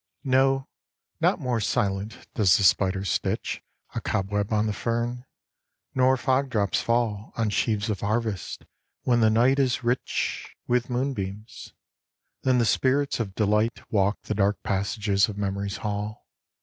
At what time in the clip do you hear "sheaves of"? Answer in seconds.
7.51-7.99